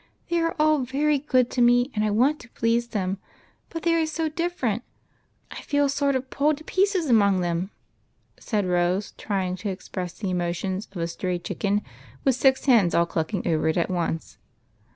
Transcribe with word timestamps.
They 0.31 0.39
are 0.39 0.55
all 0.57 0.79
very 0.79 1.19
good 1.19 1.51
to 1.51 1.61
me, 1.61 1.91
and 1.93 2.03
I 2.03 2.09
want 2.09 2.39
to 2.39 2.49
please 2.49 2.87
them; 2.87 3.19
but 3.69 3.83
they 3.83 3.93
are 4.01 4.07
so 4.07 4.29
different, 4.29 4.81
I 5.51 5.61
feel 5.61 5.87
sort 5.89 6.15
of 6.15 6.31
pulled 6.31 6.57
to 6.57 6.63
pieces 6.63 7.07
among 7.07 7.41
them," 7.41 7.69
said 8.39 8.65
Rose, 8.65 9.11
trying 9.15 9.55
to 9.57 9.69
express 9.69 10.13
the 10.13 10.31
emotions 10.31 10.87
of 10.91 10.97
a 10.97 11.07
stray 11.07 11.37
chicken 11.37 11.83
with 12.23 12.33
six 12.33 12.65
hens 12.65 12.95
all 12.95 13.05
clucking 13.05 13.47
over 13.47 13.67
it 13.67 13.77
at 13.77 13.91
once. 13.91 14.39